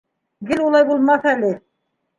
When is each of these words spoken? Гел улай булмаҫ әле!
Гел 0.51 0.63
улай 0.69 0.89
булмаҫ 0.89 1.31
әле! 1.37 1.57